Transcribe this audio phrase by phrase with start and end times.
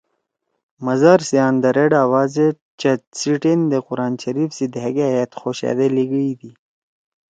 [0.85, 6.31] مزار سی اندرے ڈابا زید چت سی ٹیندے قرآن شریف سی دھأک أیأت خوشأدے لیگیئ
[6.39, 6.51] دی